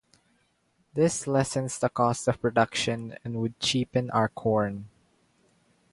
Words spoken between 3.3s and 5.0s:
would cheapen our corn.